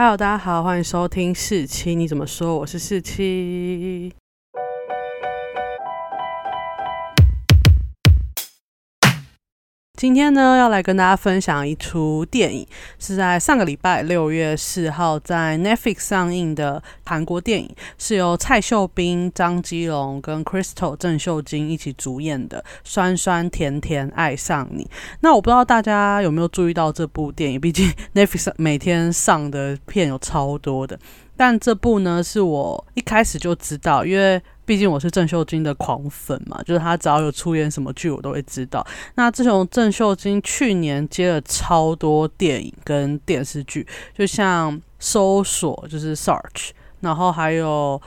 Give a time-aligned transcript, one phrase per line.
[0.00, 2.56] Hello，大家好，欢迎收听四七，你怎么说？
[2.56, 4.14] 我是四七。
[9.98, 12.64] 今天呢，要来跟大家分享一出电影，
[13.00, 17.68] 是在上个礼拜六月四号在 Netflix 上映的韩国电影，
[17.98, 24.84] 是由蔡秀彬、张基龙跟 Crystal 郑秀晶一起主演的《酸酸甜甜爱上你》。
[25.18, 30.96] 那我不知道大家有没有注意到这部电影，毕竟 Netflix 每天上的片有超多的，
[31.38, 34.42] 但这部呢是我一开始就知道，因为。
[34.68, 38.86] 毕竟我是郑秀晶的狂粉嘛，就是她只要有出演什么剧，我都会知道。
[39.14, 47.98] 那自从郑秀晶去年接了超多电影跟电视剧，就像搜索就是 search，然后还有。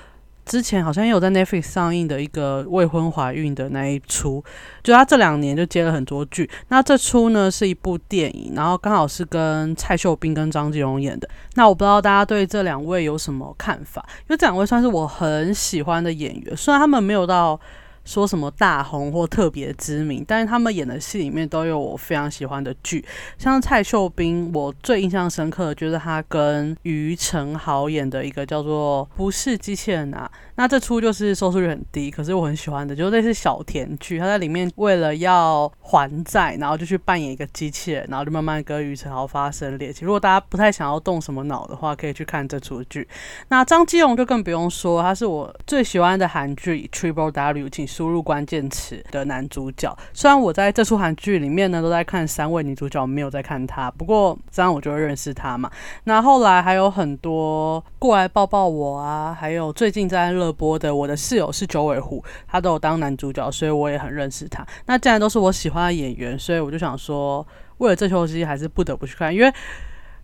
[0.51, 4.43] 之前好像也有在 Netflix 上映的一个未婚怀孕的那一出，
[4.83, 6.49] 就他这两年就接了很多剧。
[6.67, 11.29] 那这出呢是一部电影，然后刚好是跟蔡秀彬跟张继荣演的。
[11.53, 14.05] 那我不知道大家对这两位有什么看法？
[14.23, 17.57] 因为这两位算是我很喜欢的演员，虽然他们没有到。
[18.03, 23.05] 说什么大红或特别知名，但是他们演的戏里面都有我非常喜欢的剧，
[23.37, 40.07] 像蔡秀彬，我最印象深刻的就是他跟于承豪演的一个叫做《不是机器人》啊，那这出就是收视率很低，可是我很喜欢的，就是类似小甜剧，他在里面为了要还债，然后就去扮演一个机器人，然后就慢慢跟于承豪发生恋情。
[40.07, 43.07] 如果大家不太想要动什么脑的话，可以去看这出剧。
[43.49, 47.90] 那张基龙就更不用说，他是我最喜欢的韩剧《Triple W》，请。
[47.91, 55.69] 输入关键词的男主角，虽然我在这出韩剧里面呢都在看三位女主角，没有在看他，不过这样我就会认识他嘛。
[56.05, 64.65] 那后来还有很多过来抱抱我啊，还有最近在热播的《我的室友是九尾狐》，他都有当男主角，所以我也很认识他。
[64.85, 67.45] 那既然都是我喜欢的演员，所以我就想说，
[67.79, 69.53] 为了这出戏还是不得不去看，因为。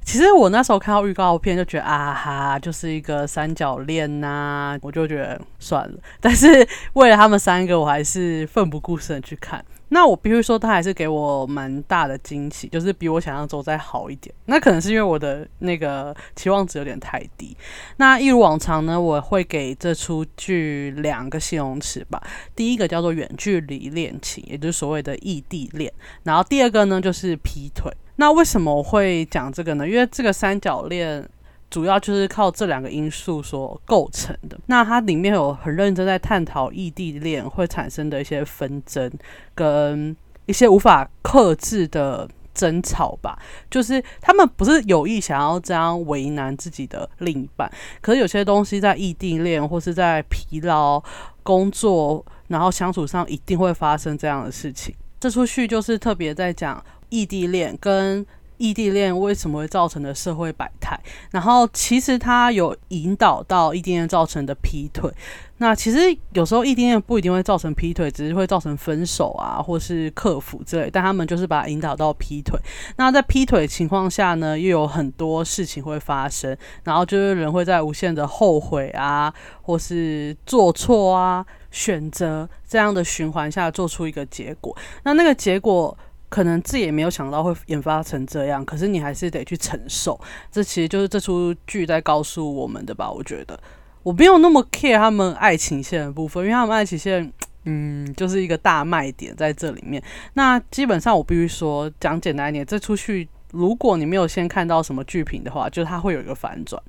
[0.07, 5.99] 其实我那时候看到预告片就觉得啊哈，就是一个三角恋呐，我就觉得算了。
[6.21, 9.63] 但是为了他们三个，我还是奋不顾身的去看。
[9.89, 14.33] 那我必须说，他还是给我蛮大的惊喜，就是比我想象中再好一点。
[14.45, 17.55] 那可能是因为我的那个期望值有点太低。
[17.97, 22.21] 那一如往常呢，我会给这出剧两个形容词吧。
[22.55, 25.91] 第一个叫做远距离恋情，也就是所谓的异地恋。
[26.23, 27.91] 然后第二个呢，就是劈腿。
[28.17, 29.87] 那为什么我会讲这个呢？
[29.87, 31.27] 因为这个三角恋
[31.69, 34.57] 主要就是靠这两个因素所构成的。
[34.65, 39.11] 那它里面有很认真在探讨异地恋会产生的一些纷争，
[39.53, 43.37] 跟一些无法克制的争吵吧。
[43.69, 50.99] 就是他们不是有意想要这样为难自己的另一半，可是有些东西在异地恋或是在疲劳
[51.43, 54.95] 工作，然后相处上一定会发生这样的事情。
[55.19, 56.83] 这出剧就是特别在讲。
[57.09, 58.25] 异地恋跟
[58.57, 60.99] 异地恋为什么会造成的社会百态？
[61.29, 65.11] 然后其实他有引导到异地恋造成的劈腿。
[65.59, 65.99] 那其实
[66.33, 70.89] 有时候异地恋不一定会造成劈腿，只是会造成分手啊，或是克服之类。
[70.91, 72.59] 但他们就是把它引导到劈腿。
[72.95, 79.31] 那在劈腿情况下呢，又有很多事情会发生，然后就是人会在无限的后悔啊，
[79.61, 84.75] 或是做错啊选择这样的循环下做出一个结果。
[85.03, 85.95] 那那个结果。
[86.29, 90.19] 可能自己也没有想到会研发成这样，可是你还是得去承受。
[90.51, 93.09] 这其实就是这出剧在告诉我们的吧？
[93.09, 93.57] 我觉得
[94.03, 97.31] 我没有那么 care 他们爱情线的部分，因为他们爱情线，
[97.63, 100.03] 嗯，就是一个大卖点在这里面。
[100.33, 106.81] 那基本上我必须说，讲简单一点，这出剧如果你没有先看到什么剧评的话，就是它会有一个反转，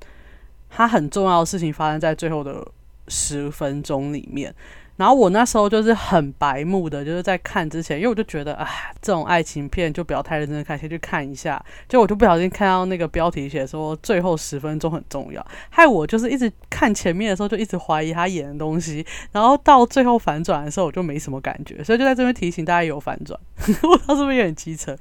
[0.68, 2.66] 它很重要的事情发生在最后的
[3.06, 4.52] 十分钟里面。
[4.98, 8.68] 然后我那时候就是很白目的，就是在看之前，因为我就觉得，啊，
[9.00, 11.64] 这种爱情片就不要太认真看，先去看一下。
[11.88, 23.38] 就我就不小心看到那个标题写说最后十分钟很重要，害我就是一直看前面的时候就一直怀疑他演的东西，然后到最后反转的时候我就没什么感觉，所以就在这边提醒大家有反转。
[23.82, 24.96] 我道是不是有点机车？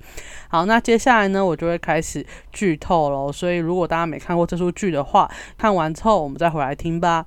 [0.48, 3.32] 好，那接下来呢，我就会开始剧透喽。
[3.32, 7.26] 所以如果大家没看过这出剧的话，看完之后我们再回来听吧。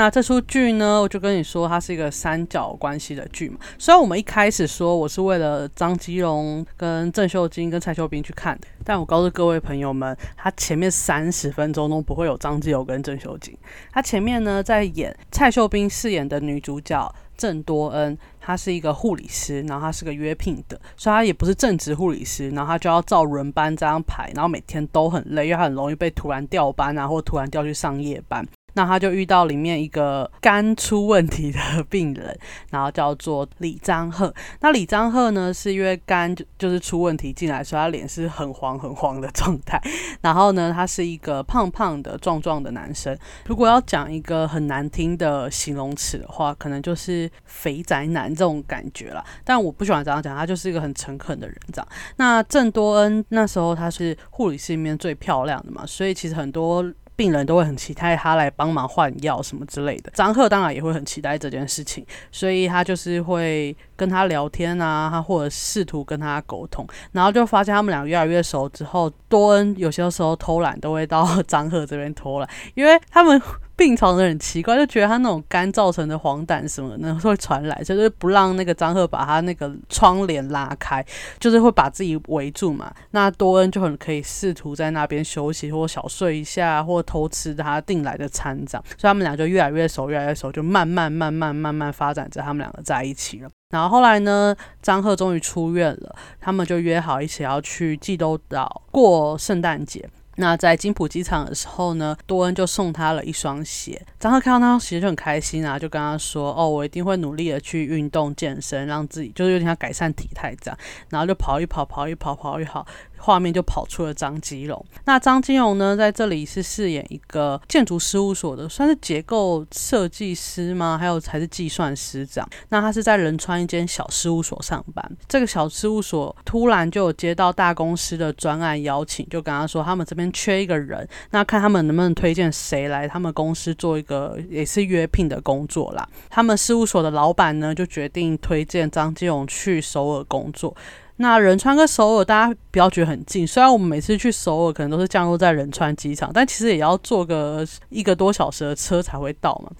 [0.00, 3.58] 那这出剧呢，我就跟你说，它是一个三角关系的剧嘛。
[3.78, 13.54] 虽然我们一开始说我是为了张基龙、跟郑秀晶、跟蔡秀彬去看的，但我告诉各位朋友们，他前面三十分钟都不会有张基龙跟郑秀晶。
[13.92, 28.46] 他前面呢，在演蔡秀彬饰演的女主角郑多恩，她是一个护理师，然后她是个约聘的，所以她也不是正职护理师，然后她就要照轮班这样排，然后每天都很累，因为她很容易被突然调班啊，或突然调去上夜班。
[28.74, 31.58] 那他就遇到里面一个肝出问题的
[31.88, 32.38] 病人，
[32.70, 34.32] 然后叫做李张赫。
[34.60, 39.80] 那李张赫呢，是因为肝就就是出问题进来，所以他脸是很黄很黄的状态。
[40.20, 43.16] 然后呢，他是一个胖胖的壮壮的男生。
[43.46, 49.24] 如果要讲一个很难听的形容词的话，可能就是肥宅男这种感觉了。
[49.44, 51.56] 但我不喜欢这样讲，他就是一个很诚恳的人。
[51.72, 56.84] 这样，那郑多恩那时候他是护理室里面最漂亮的嘛，所以其实很多。
[57.20, 60.10] 病人都会很期待他来帮忙换药什么之类的。
[60.14, 62.02] 张赫当然也会很期待这件事情，
[62.32, 73.38] 所以他就是会跟他聊天啊，他或者试图跟他沟通，然后就发现他们俩越来越熟之后，多恩有些时候偷懒都会到 张赫这边偷懒，因为他们。
[73.80, 81.02] 病床的很奇怪，就觉得他那种肝造成的黄疸什么的会传来，就是不让那个张赫把他那个窗帘拉开，
[81.38, 82.92] 就是会把自己围住嘛。
[83.12, 88.84] 那多恩就很可以试图在那边休息，或小睡一下，或偷吃他订来的餐长。
[88.98, 93.48] 所以他们俩就越来越熟，越来越熟，就慢慢慢慢慢慢发展着他们两个在一起了。
[93.70, 100.06] 然后后来呢，张赫终于出院了，他们就约好一起要去济州岛过圣诞节。
[100.40, 104.00] 那在金浦机场的时候呢，多恩就送他了一双鞋。
[104.18, 110.78] 张赫看到那双鞋就很开心啊，就跟他说：“哦，我一定会努力的去运动健身，让自己就是有点像改善体态这样。”
[111.10, 112.86] 然后就跑一跑，跑一跑，跑一跑。
[113.20, 114.84] 画面就跑出了张基龙。
[115.04, 120.96] 那张基龙呢，在这里是饰演一个建筑事务所的，算是结构设计师吗？
[120.98, 122.48] 还有还是计算师长？
[122.70, 125.16] 那他是在仁川一间小事务所上班。
[125.28, 136.08] 这个小事务所突然就有接到大公司的专案邀请，就跟他说他们这边缺一个人，那看他们能不能推荐谁来他们公司做一个也是约聘的工作啦。
[136.28, 140.74] 他们事务所的老板呢，就决定推荐张基龙去首尔工作。
[141.20, 143.46] 那仁川跟首尔，大家不要觉得很近。
[143.46, 149.70] 虽然我们每次去首尔可能都是降落在仁川机场，但其实也要坐个一个多小时的车才会到嘛。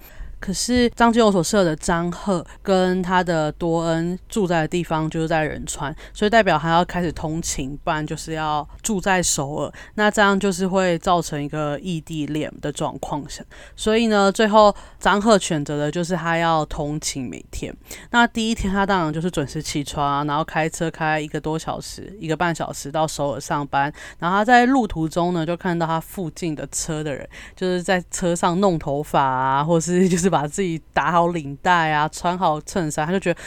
[0.41, 9.71] 可是张基友所设的张赫跟他的多恩住在的地方就是在仁川，所以代表他要开始通勤，不然就是要住在首尔。
[9.93, 13.43] 那这样就是会造成一个异地恋的状况下，
[13.75, 17.71] 所以呢，最后张赫选择的就是他要通勤每天。
[18.09, 23.93] 那第一天他当然就是准时起床，然后开车开一个多小时、一个半小时到首尔上班。
[24.17, 30.30] 然后他在路途中呢，就看到他附近的车的人，就是在车上弄头发啊，或是就是。
[30.31, 33.39] 把自己打好领带啊，穿好衬衫，他就觉得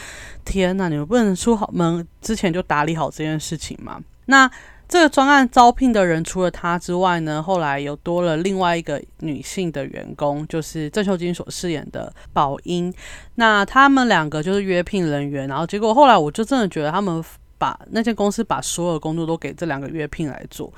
[0.45, 3.99] 天哪，你们不能出门之前就打理好这件事情吗？
[4.27, 4.49] 那
[4.87, 12.93] 这个专案招聘的人除了他之外呢，后来又多了另外一个女性的员工，就是郑秀晶所饰演的宝英。
[13.33, 17.23] 那他们两个就是约聘人员，然后结果后来我就真的觉得他们
[17.57, 20.71] 把那间公司把所有工作都给这两个约聘来做。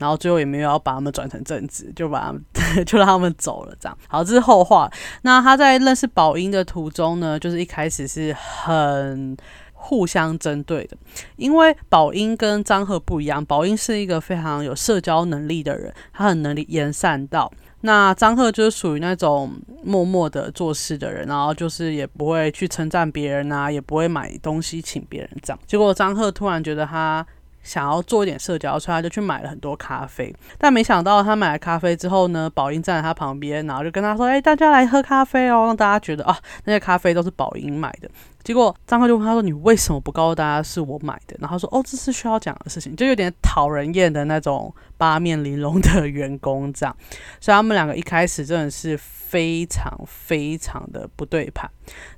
[0.00, 2.42] 然后最后也没有要把他们转成正职，就把他们
[2.86, 3.96] 就让他们走了，这样。
[4.08, 4.90] 好，这是后话。
[5.22, 9.36] 那他在认识宝英的途中呢，就是一开始是很
[9.74, 10.96] 互相针对的，
[11.36, 17.52] 因为宝英跟张赫不一样，宝英是一个非常有社交能力的人，他很能力言善道。
[17.82, 19.52] 那张赫就是属于那种
[19.84, 25.58] 默默的做事的人，然后就是也不会去称赞别人啊，也不会买东西请别人这样。
[25.66, 27.26] 结果张赫突然觉得他。
[27.62, 30.34] 想要做一点社交，所以他就去买了很多咖啡。
[30.58, 38.08] 但没想到他买了咖啡之后呢，宝英站在他旁边，然后就跟他说：“哎，大家来喝咖啡哦，让大家觉得啊，那些咖啡都是宝英买的。”
[38.42, 46.96] 结果张赫就问他说：“你为什么不告诉大家是我买的？”然后说：“哦，这是需要讲的事情，就有点讨人厌的那种八面玲珑的员工这样。”
[47.40, 51.70] 所以他们两个一开始真的是非常非常的不对盘。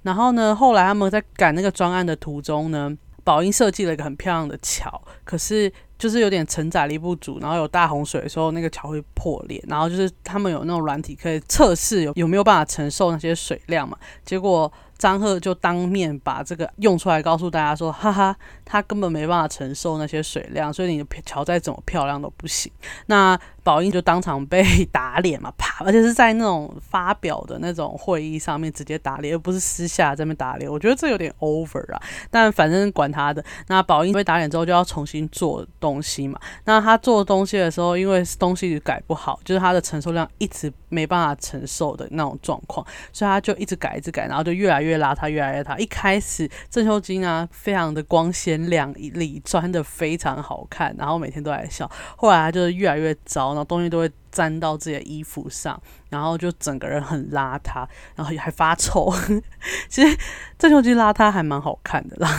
[0.03, 2.97] 然后呢，后来他们在赶那个专案的途中呢。
[3.25, 9.63] 宝英设计了一个很漂亮的桥，可是就是有点承载力不足，然后有大洪水的时候，那个桥会破裂。
[9.69, 13.97] 然后就是他们有那种软体可以测试有有没有办法承受那些水量嘛？
[14.25, 14.71] 结果
[15.03, 22.71] 张赫就当面把这个用出来，告诉大家说：“哈哈，他根本没办法承受那些水量，所以你的桥再怎么漂亮都不行。”
[23.07, 25.85] 那宝英就当场被打脸嘛，啪！
[25.85, 30.71] 而且是在那种发表的那种会议上面直接打脸，而不是私下在那边打脸。
[30.71, 32.01] 我觉得这有点 over 啊。
[32.31, 33.45] 但反正管他的。
[33.67, 36.39] 那宝英被打脸之后就要重新做东西嘛。
[36.65, 45.77] 那他做东西的时候，因为东西改不好，就是他的承受量一直没办法承受的那种状况，所以他就一直改，一直改，然后就越来越越邋遢，越来越塌。
[45.79, 51.91] 一开始郑秀晶啊，非常的光鲜亮丽，穿的非常好看，然后每天都在笑。
[52.17, 53.53] 后来她就是越来越糟。
[53.53, 59.13] 然后东西都会粘到自己的衣服上，然后就整个人很邋遢，然后还发臭。
[59.91, 60.19] 其实
[60.59, 62.31] 郑秀晶邋遢还蛮好看的啦，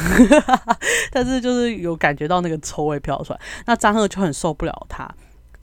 [1.12, 3.40] 但是就是有感觉到那个臭味飘出来。
[3.66, 5.08] 那张赫就很受不了他，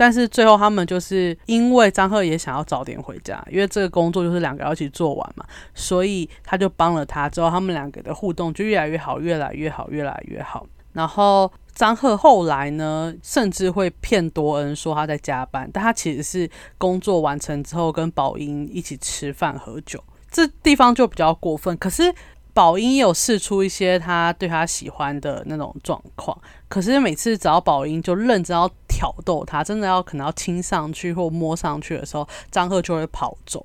[0.01, 7.29] 但是最后他们就是因为张赫也想要早点回家，因为这个工作就是两个要一起做完嘛，所以他就帮了他。
[7.29, 10.67] 之后他们两个的互动就越来越好，越来越好，越来越好。
[10.95, 20.03] 然后张赫后来呢，甚至会骗多恩说他在加班，但他其实是工作完成之后跟宝英一起吃饭喝酒。
[20.31, 22.15] 这地方就比较过分，可是。
[22.61, 26.39] 宝英有试出一些他对他喜欢的那种状况，
[26.69, 33.65] 可是每次只要宝英就认真要挑逗他，真的要可能要亲上去或摸上去的时候，张赫就会跑走。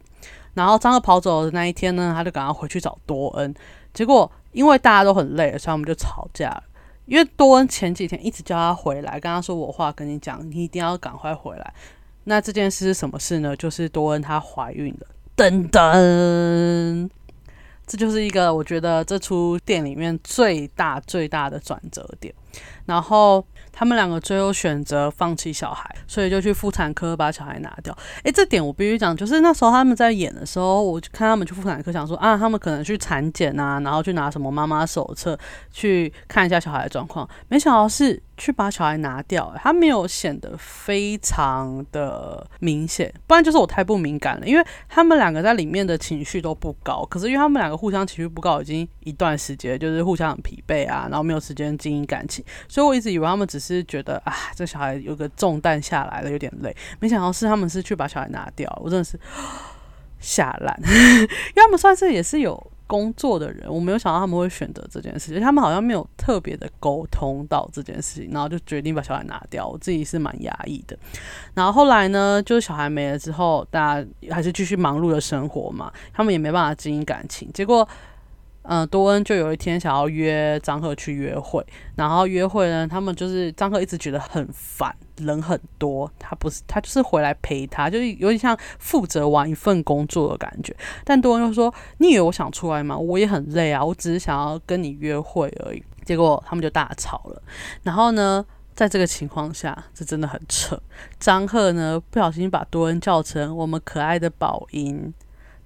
[0.54, 3.54] 然后张赫跑走的那一天呢，他就赶快回去找多恩。
[3.94, 6.64] 结果因为大家都很累，所以我们就吵架了。
[7.06, 11.74] 因为多恩前几天一直叫他回来，跟他说我话跟你讲，你一定要赶快回来。
[12.24, 13.54] 那这件事是什么事呢？
[13.58, 15.08] 就是多恩她怀孕了。
[15.36, 17.10] 噔噔。
[17.88, 22.34] 这就是一个我觉得这出店里面最大最大的转折点，
[22.86, 27.96] 然后他们两个最后选择放弃小孩，所以就去妇产科把小孩拿掉。
[28.24, 35.38] 诶，这点我必须讲，就是那时候他们在演的时候，我就看他们去妇产科，想说啊，他们可能去产检啊，然后去拿什么妈妈手册
[35.72, 38.22] 去看一下小孩的状况，没想到是。
[38.38, 44.46] 去把小孩拿掉，他没有显得非常的明显，不然就是我太不敏感了。
[44.46, 59.20] 因为他们两个在里面的情绪都不高，可是因为他们两个互相情绪不高已经一段时间，就是互相很疲惫啊，然后没有时间经营感情，所以我一直以为他们只是觉得啊，这小孩有个重担下来了，有点累，没想到是他们是去把小孩拿掉，我真的是
[60.20, 62.72] 吓烂， 因为他们算是也是有。
[62.88, 69.68] 工作的人，我没有想到他们会选择这件事情，他们好像没有特别的沟通到这件事情，然后就决定把小孩拿掉。
[69.68, 70.98] 我自己是蛮压抑的。
[71.54, 77.50] 然后后来呢，就是小孩没了之后，大家还是继续忙碌的生活嘛，他们也没办法经营感情。
[77.54, 77.88] 结果。
[78.68, 81.64] 嗯，多恩就有一天想要约张赫去约会，
[81.96, 90.76] 然后约会呢，他们就是张赫一直觉得很烦，人很多，他不是他就是回来陪他，就是有点像负责完一份工作的感觉。
[91.04, 92.98] 但多恩就说：“你以为我想出来吗？
[92.98, 97.42] 我也很累啊，我只是想要跟你约会而已。”结果他们就大吵了。
[97.84, 100.80] 然后呢，在这个情况下，这真的很扯。
[101.20, 105.14] 张赫呢不小心把多恩叫成我们可爱的宝英。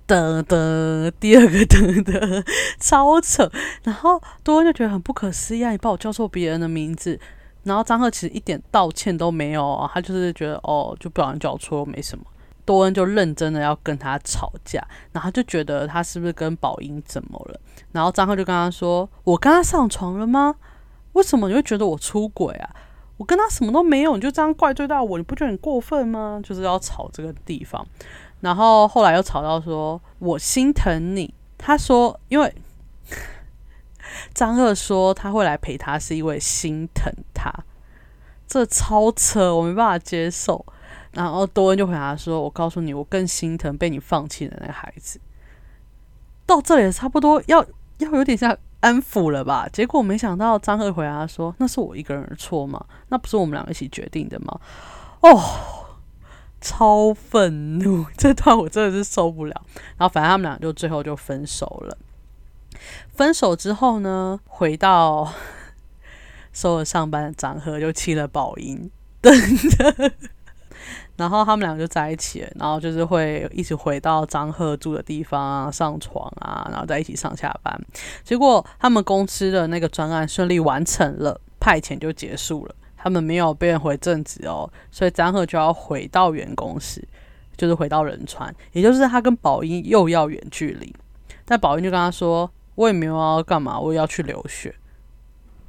[0.10, 2.44] 的的第二个的的
[2.80, 3.50] 超扯，
[3.84, 5.70] 然后多恩就觉得很不可思议，啊！
[5.70, 7.18] 你把我叫错别人的名字，
[7.64, 12.26] 然后张赫其实一点道歉都没有，他就是觉得哦，就不小心叫错没什么。
[12.66, 14.80] 多恩就认真的要跟他吵架，
[15.12, 17.60] 然后就觉得他是不是跟宝英怎么了？
[17.92, 20.56] 然后张赫就跟他说：“我跟他上床了吗？
[21.14, 22.70] 为什么你会觉得我出轨啊？
[23.18, 27.84] 我跟他什么都没有，你就这样怪罪到我，你不觉得很过分吗？”就是要吵这个地方。
[28.42, 32.56] 然后后来又吵到说：“我心疼你。”他说：“因为
[34.34, 37.54] 张赫说他会来陪他，是因为心疼他。”
[38.48, 40.66] 这超扯，我没办法接受。
[41.12, 45.20] 然后多恩就回答说：“我告诉你，我更心疼被你放弃的那个孩子。”
[46.48, 47.64] 到这里差不多要
[47.98, 49.68] 要有点像安抚了吧？
[49.74, 52.86] 结果没想到张赫回答说：“那是我一个人的错吗？
[53.10, 54.60] 那不是我们两个一起决定的吗？”
[55.22, 55.79] 哦。
[56.62, 59.62] 超愤怒， 这段我真的是受不了。
[59.98, 61.98] 然后反正他们俩就最后就分手了。
[63.14, 65.34] 分手之后呢，回到
[66.54, 68.90] 收了上班的张赫就亲了宝英，
[69.22, 69.34] 等
[69.70, 70.12] 着。
[71.18, 77.78] 然后他们俩就在一起了，然后就是会一起回到张赫住的地方啊上床啊，然后在一起上下班。
[78.24, 82.74] 结果他们公司的那个专案顺利完成了，派遣就结束了。
[83.02, 87.02] 他们没有变回正职哦，所以张赫就要回到原公司，
[87.56, 90.94] 就是回到仁川，也就是他跟宝英又要远距离。
[91.46, 94.76] 但宝英就跟他说：“我也没有要干嘛，我也要去留学。”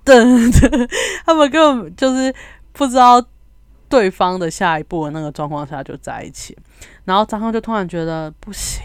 [0.03, 0.89] 等等，
[1.25, 2.35] 他们根本就是
[2.73, 3.25] 不知道
[3.89, 6.59] 对方的下一步的那个状况下就在一起。
[7.05, 8.83] 然后张赫就突然觉得不行，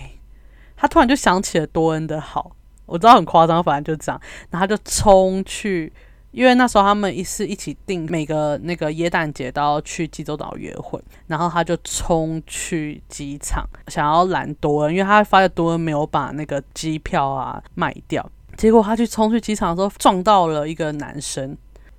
[0.77, 4.21] 他突然就想起了多恩的好，我知道很夸张，反正就这样，
[4.51, 5.91] 然后他就冲去。
[6.35, 21.51] 因为那时候他们一是一起订每个那个耶诞节都要去济州岛约会，然后他就冲去机场想要拦多恩，因为他发现多恩没有把那个机票啊卖掉，结果他去冲去机场的时候撞到了一个男生，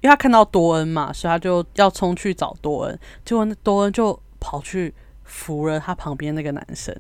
[0.03, 6.95] 因为他看到多恩嘛，所以他就要冲去找多恩，结果那多恩就跑去扶了他旁边那个男生。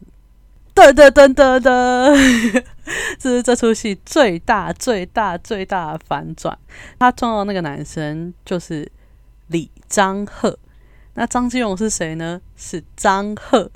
[0.76, 2.64] 噔噔噔噔噔，
[3.18, 6.56] 这是这出戏最大最大最大的反转。
[6.99, 8.87] 他撞到那个男生就是
[9.47, 10.59] 李张赫，
[11.14, 12.42] 那张基荣是谁呢？
[12.56, 13.71] 是张赫，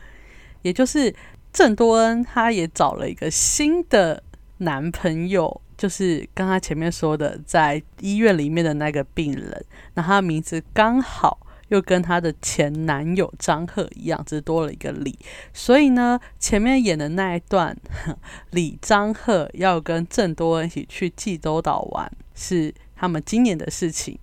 [0.61, 1.15] 也就是
[1.51, 4.23] 郑多恩，他也找了一个新的
[4.59, 9.65] 男朋友，就是刚刚前面说的在医院里面的那个病人。
[9.95, 11.39] 那他的名字刚好
[11.71, 15.19] 又跟她的前男友张赫一样，只是多了一个李。
[15.53, 17.77] 所以呢，前面演的那一段，
[18.53, 24.19] 李张赫要跟郑多恩一起去济州岛玩，是他们今年的事情。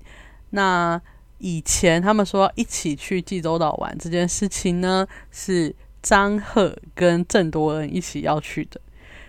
[0.51, 1.01] 那
[1.39, 8.79] 以前他们说一起去济州岛玩这件事情呢，是张赫跟郑多恩一起要去的。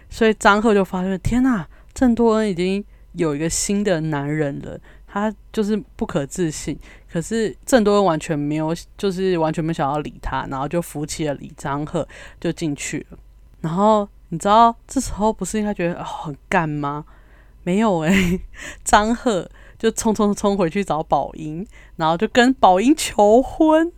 [0.08, 2.82] 所以张赫就发现，天呐，郑多恩已经
[3.12, 6.78] 有一个新的男人了，他就是不可置信。
[7.10, 12.06] 可是郑多恩完全没有，就是完全没想要理他，然后就扶起了李张赫
[12.38, 13.18] 就进去了。
[13.60, 17.04] 然后你知道这时候不是应该觉得很干吗？
[17.64, 18.40] 没有诶，
[18.84, 23.90] 张赫就冲冲冲回去找宝英，然后就跟宝英求婚。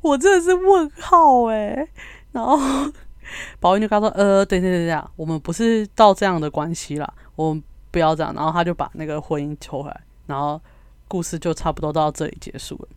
[0.00, 1.88] 我真的是问号诶。
[2.32, 2.58] 然后。
[3.60, 10.58] 宝英就跟他说：“呃，对对对对，我们不是到这样的关系啦，我们不要这样。”然后他就把那个婚姻求回来，然后
[11.06, 12.88] 故事就差不多到这里结束了。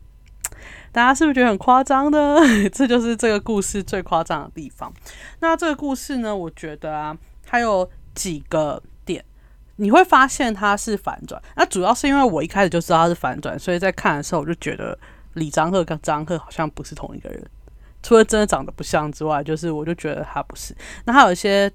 [0.93, 2.37] 大家是不是觉得很夸张呢？
[2.71, 4.93] 这就是这个故事最夸张的地方。
[5.39, 9.25] 那这个故事呢，我觉得啊，它有几个点，
[9.77, 11.41] 你会发现它是反转。
[11.55, 14.97] 那主要是因为我一开始就知道它是反转，所以在看的时候我就觉得
[15.33, 17.43] 李张赫跟张赫好像不是同一个人。
[18.03, 20.75] 除了真的长得不像之外，就是我就觉得他不是。
[21.05, 21.71] 那还有一些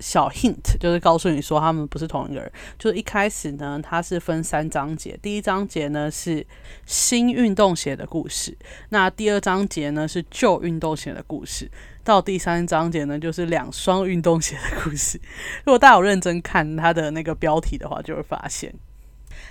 [0.00, 2.52] 小 hint，就是告诉你说他们不是同一个人。
[2.78, 6.46] 就是一开始呢，它是分三章节，第一章节呢是
[6.84, 8.56] 新运动鞋的故事，
[8.90, 11.70] 那第二章节呢是旧运动鞋的故事，
[12.04, 15.20] 到第三章节呢就是两双运动鞋的故事。
[15.64, 18.74] 如果大家有认真看它的那个标题的话，就会发现。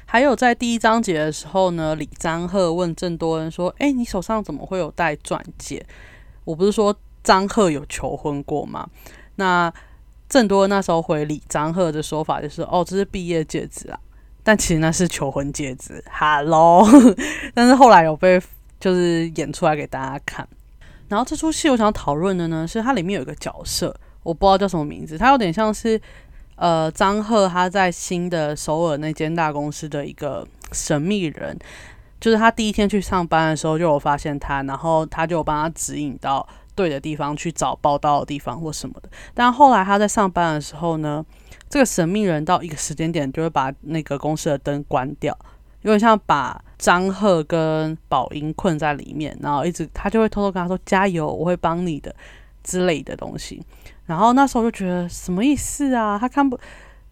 [0.08, 5.84] 还有在第一章节的时候呢，李张赫问郑多恩说：“哎，你手上怎么会有戴钻戒？
[6.44, 8.88] 我不是说张赫有求婚过吗？”
[9.38, 9.72] 那
[10.36, 13.98] 郑多那时候回李张赫的说法就是：“哦，这是毕业戒指啊。”
[14.44, 16.04] 但其实那是求婚戒指。
[16.12, 16.86] Hello，
[17.56, 18.38] 但是后来有被
[18.78, 20.46] 就是演出来给大家看。
[21.08, 26.02] 然后这出戏我想讨论的呢，是它里面有一个角色，我不知道叫什么名字，它有点像是。
[26.58, 31.58] 呃，张赫他在新的首尔那间大公司的一个神秘人，
[32.18, 39.10] 就是他第一天去上班的时候就有发现他，然后他就帮他指引到对的地方去找报道的地方或什么的。
[39.34, 41.26] 但后来他在上班的时候呢，
[41.70, 45.36] 这个神秘人到一个时间点就会把那个公司的灯关掉，
[45.82, 52.14] 有点像把张赫跟宝英困在里面，然后一直他就会偷偷跟他说加油，我会帮你的
[52.64, 53.64] 之类的东西。
[54.06, 56.18] 然后那时候就觉得什么意思啊？
[56.20, 56.60] 他看不，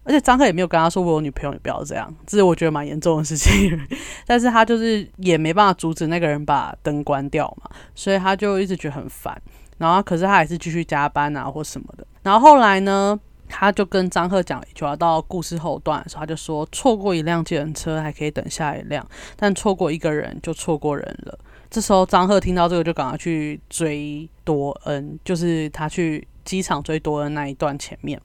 [0.03, 3.79] 而且张赫也没有跟他说我有女朋友，你不要这样，这是我觉得蛮严重的事情。
[4.27, 9.41] 但是他就是也没办法阻止那个人把灯关掉嘛，所以他就一直觉得很烦。
[9.77, 12.05] 然后可是他还是继续加班啊或什么的。
[12.21, 21.39] 然后后来呢，他就跟张赫讲了一句话，到故事后段的时候，他就说错过一辆计程车还可以等下一辆，但错过一个人就错过人了。
[21.69, 26.27] 这时候张赫听到这个就赶快去追多恩，就是他去。
[26.45, 28.21] 机场追多的那一段前面，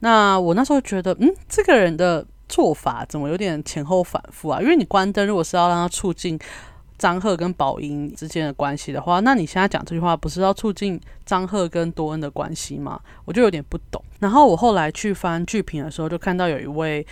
[0.00, 4.60] 那我那时候觉得，嗯，这个人的做法怎么有点前后反复啊？
[4.60, 6.38] 因为你关灯，如果是要让他促进
[6.98, 13.00] 张赫跟宝英之间的关系的话，那你现在讲这句话不是要促进张赫跟多恩的关系吗？
[13.24, 14.02] 我就有点不懂。
[14.18, 17.06] 然后我后来去翻剧评的时候，就看到有一位。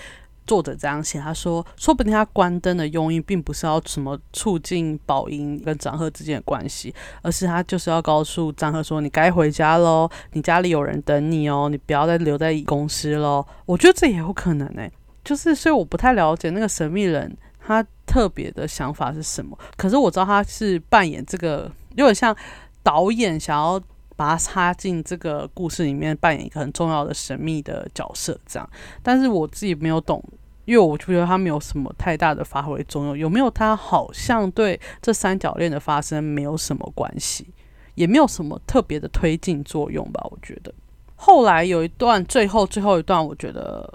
[0.48, 14.90] 作者这样写，他说：“说不定他关灯的用意并不是要什么促进宝英跟张赫之间的关系，而是他就是要告诉张赫说，你该回家喽，你家里有人等你哦，你不要再留在公司喽。”我觉得这也有可能诶，
[15.22, 19.56] 就是所以我不太了解那个神秘人他特别的想法是什么。
[19.76, 22.34] 可是我知道他是扮演这个，有点像
[22.82, 23.78] 导演想要
[24.18, 28.68] 把他插进这个故事里面，扮演一个很重要的神秘的角色这样。
[29.02, 30.20] 但是我自己没有懂。
[30.64, 37.46] 因为我就觉得他没有什么太大的发挥作用，有没有他好像对这三角恋的发生没有什么关系，
[37.94, 40.22] 也没有什么特别的推进作用吧？
[40.31, 40.70] 我觉得
[41.16, 43.90] 后来有一段，最后最后一段，我觉得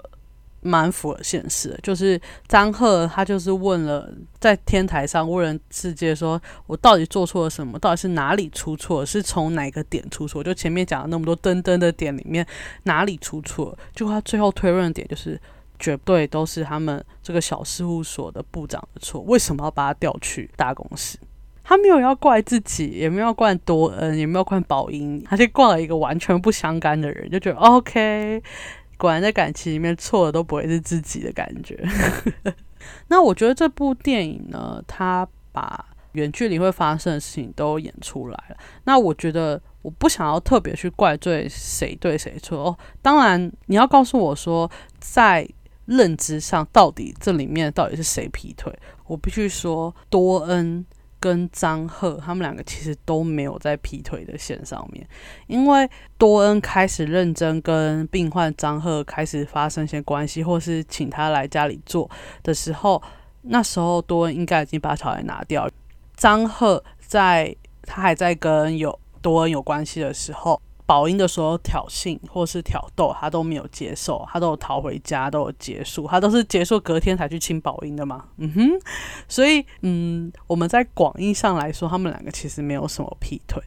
[0.64, 7.78] 蛮符合现实的，就是张赫他就是问了在天台上问世界说，我到底做错了什么？
[7.78, 9.06] 到底是哪里出错？
[9.06, 10.42] 是从哪个点出错？
[10.42, 12.44] 就前面讲了那么多灯灯的点里面
[12.82, 13.78] 哪里出错？
[13.94, 15.40] 就他最后推论点就是。
[15.76, 19.20] 绝对都是他们这个小事务所的部长的错。
[19.22, 21.18] 为什么要把他调去大公司？
[21.64, 28.40] 他没有要怪自己，也没有要怪多恩，也没有怪宝英，他就怪了一个完全不相干的人，就觉得 OK。
[28.96, 31.78] 果然在感情里面错的都不会是自己的感觉。
[33.08, 38.56] 那我觉得这部电影呢，它把远距离会发生的事情都演出来了。
[38.84, 39.60] 那我觉得。
[39.84, 42.78] 我不想要特别去怪罪谁对谁错哦。
[43.02, 45.46] 当然，你要告诉我说，在
[45.84, 48.72] 认知上，到底这里面到底是谁劈腿？
[49.04, 50.82] 我必须说，多恩
[51.24, 55.08] 跟张赫他们两个其实都没有在劈腿的线上面，
[55.46, 62.10] 因为多恩开始认真跟病患张赫开始发生一些关系，或是请他来家里做
[62.42, 63.02] 的时候，
[63.40, 65.66] 那时候多恩应该已经把小孩拿掉。
[66.14, 70.60] 张赫在他还在跟有多恩有关系的时候。
[70.86, 78.26] 宝英的所有挑衅或是挑逗，他都没有接受，他都有逃回家，都有结束，他都是结束隔天才去亲宝英的嘛。
[78.36, 78.70] 嗯哼，
[79.26, 83.62] 所以嗯，我们在广义上来说，他们两个其实没有什么劈腿，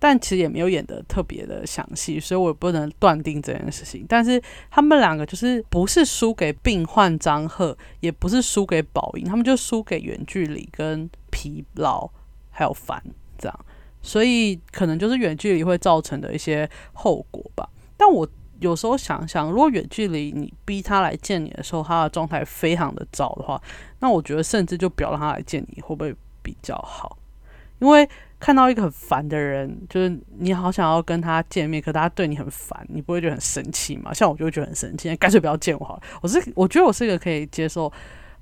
[0.00, 4.04] 但其实也没有演的特别的详细，所以我也不能断定这件事情。
[4.08, 12.10] 但是他们两个就是不是输给病患张赫，也不是输给宝英，他们就输给远距离跟疲劳
[12.50, 13.00] 还有烦
[13.38, 13.66] 这样。
[14.02, 17.68] 所以可能就是远距离会造成的一些后果吧。
[17.96, 18.28] 但我
[18.60, 23.60] 有时候想想，如果远距离你逼他来见你的时候，他的状态非常的糟的话，
[24.00, 27.18] 那我觉得甚至就不要让他来见你，会不会比较好？
[27.78, 28.08] 因为
[28.40, 34.14] 看到一个很烦的人，就是你好想要跟他见面，可他对你很烦，你不会觉得很生气吗？
[34.14, 36.02] 像我就会觉得很生气，干脆不要见我好了。
[36.22, 37.92] 我是我觉得我是一个可以接受。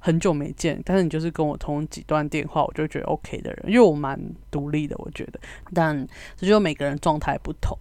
[0.05, 5.41] 很久没见，但是你就是跟我通几段电话，我就觉得 OK 的人，因为我蛮独立的，我觉得。
[5.73, 7.75] 但这就每个人状态不同。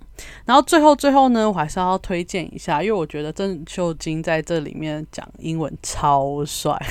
[0.45, 6.81] 然后最后最后呢，我还是要推荐一下，因为我觉得郑秀晶在这里面讲英文超帅，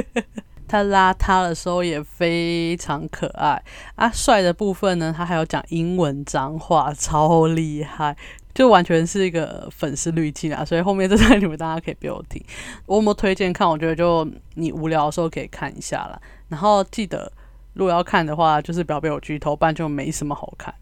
[0.68, 3.62] 他邋遢的时候也非常可爱
[3.94, 4.10] 啊。
[4.10, 8.14] 帅的部分呢，他还有讲英文脏话，超厉害。
[8.54, 12.40] 就完全是一个粉丝滤镜啊，所以后面这段你们大家可以不用听。
[12.86, 13.68] 我有没有推荐看？
[13.68, 16.20] 我觉得就你无聊的时候可以看一下啦。
[16.48, 17.32] 然后记得，
[17.72, 20.72] 如果要看的话，就是不要被我剧透，不然就没什么好看。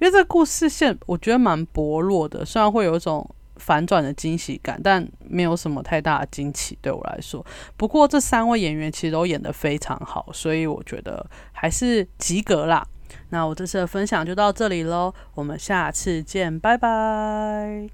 [0.00, 7.44] 因为这个故事线我觉得蛮薄弱的，虽然会有一种反转的惊喜感，但没有什么太大的惊奇对我来说。
[7.76, 12.84] 不过这三位演员其实都演得非常好，所以我觉得还是及格啦。
[13.30, 17.88] 那我这次的分享就到这里喽，我们下次见，拜拜。